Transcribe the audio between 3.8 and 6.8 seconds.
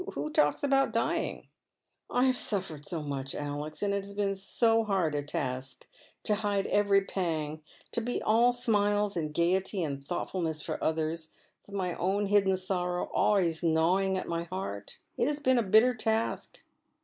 and it has been so hard a task to hide'